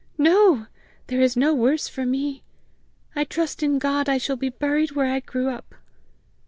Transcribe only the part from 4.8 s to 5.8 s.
where I grew up!"